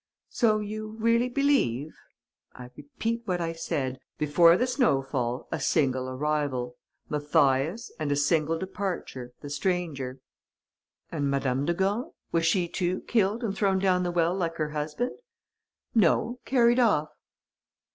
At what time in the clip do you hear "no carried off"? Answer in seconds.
15.93-17.09